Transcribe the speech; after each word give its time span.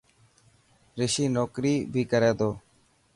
رشي 0.99 1.25
نوڪري 1.35 1.73
بهي 1.91 2.03
ڪري 2.11 2.31
ٿو. 2.39 2.49